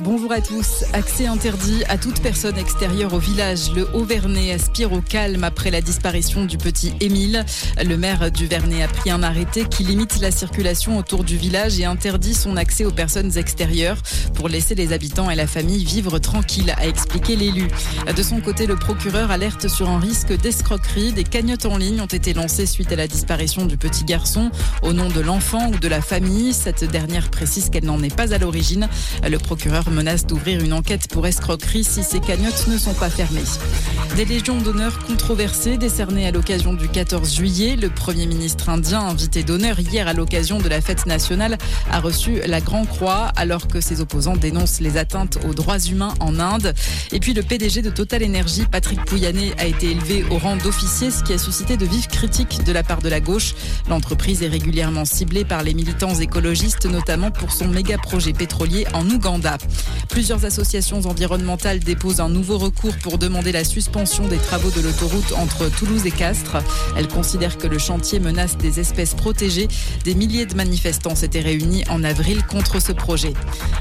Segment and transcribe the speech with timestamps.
[0.00, 0.84] Bonjour à tous.
[0.92, 3.72] Accès interdit à toute personne extérieure au village.
[3.74, 7.44] Le Haut-Vernay aspire au calme après la disparition du petit Émile.
[7.84, 11.80] Le maire du Vernay a pris un arrêté qui limite la circulation autour du village
[11.80, 13.98] et interdit son accès aux personnes extérieures
[14.34, 17.66] pour laisser les habitants et la famille vivre tranquilles, a expliqué l'élu.
[18.16, 21.12] De son côté, le procureur alerte sur un risque d'escroquerie.
[21.12, 24.52] Des cagnottes en ligne ont été lancées suite à la disparition du petit garçon
[24.82, 26.52] au nom de l'enfant ou de la famille.
[26.52, 28.88] Cette dernière précise qu'elle n'en est pas à l'origine.
[29.28, 33.42] Le procureur menace d'ouvrir une enquête pour escroquerie si ces cagnottes ne sont pas fermées.
[34.16, 37.76] Des légions d'honneur controversées décernées à l'occasion du 14 juillet.
[37.76, 41.58] Le Premier ministre indien, invité d'honneur hier à l'occasion de la fête nationale,
[41.90, 46.14] a reçu la Grand Croix alors que ses opposants dénoncent les atteintes aux droits humains
[46.20, 46.74] en Inde.
[47.12, 51.10] Et puis le PDG de Total Energy, Patrick Pouyanné, a été élevé au rang d'officier,
[51.10, 53.54] ce qui a suscité de vives critiques de la part de la gauche.
[53.88, 58.84] L'entreprise est régulièrement ciblée par les militants écologistes, notamment pour son méga projet projets pétroliers
[58.94, 59.58] en Ouganda.
[60.08, 65.32] Plusieurs associations environnementales déposent un nouveau recours pour demander la suspension des travaux de l'autoroute
[65.36, 66.56] entre Toulouse et Castres.
[66.96, 69.68] Elles considèrent que le chantier menace des espèces protégées.
[70.02, 73.34] Des milliers de manifestants s'étaient réunis en avril contre ce projet.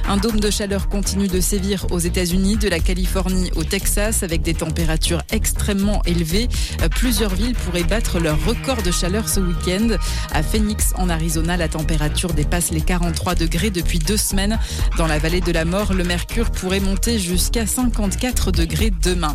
[0.08, 4.44] Un dôme de chaleur continue de sévir aux États-Unis, de la Californie au Texas, avec
[4.44, 6.48] des températures extrêmement élevées.
[6.92, 9.98] Plusieurs villes pourraient battre leur record de chaleur ce week-end.
[10.32, 14.27] À Phoenix, en Arizona, la température dépasse les 43 degrés depuis 200
[14.98, 19.34] dans la vallée de la mort, le mercure pourrait monter jusqu'à 54 degrés demain.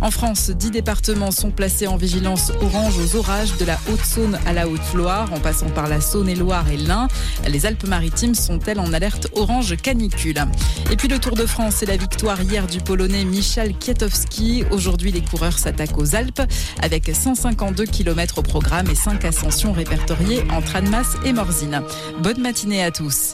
[0.00, 4.52] En France, 10 départements sont placés en vigilance orange aux orages de la Haute-Saône à
[4.52, 7.08] la Haute-Loire, en passant par la Saône-et-Loire et, l'Ain.
[7.48, 10.44] Les Alpes-Maritimes sont-elles en alerte orange canicule?
[10.90, 14.64] Et puis le Tour de France et la victoire hier du Polonais Michal Kietowski.
[14.70, 16.42] Aujourd'hui, les coureurs s'attaquent aux Alpes
[16.82, 21.82] avec 152 km au programme et 5 ascensions répertoriées entre Annemasse et Morzine.
[22.20, 23.22] Bonne matinée à tous.